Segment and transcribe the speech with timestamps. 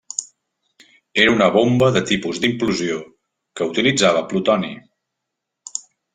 [1.25, 2.97] Era una bomba de tipus d'implosió
[3.61, 4.75] que utilitzava plutoni.